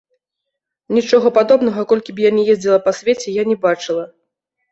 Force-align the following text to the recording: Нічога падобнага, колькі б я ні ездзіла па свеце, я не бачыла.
Нічога 0.97 1.27
падобнага, 1.37 1.81
колькі 1.91 2.11
б 2.19 2.23
я 2.27 2.31
ні 2.37 2.43
ездзіла 2.53 2.79
па 2.87 2.91
свеце, 3.01 3.35
я 3.35 3.43
не 3.53 3.57
бачыла. 3.67 4.03